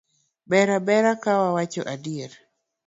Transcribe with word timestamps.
Ber 0.49 0.67
a 0.75 0.77
bera 0.87 1.11
ka 1.23 1.31
wawacho 1.41 1.81
adier 1.93 2.31